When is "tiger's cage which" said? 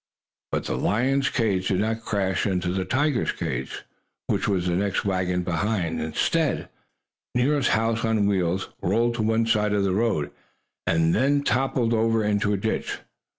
2.85-4.47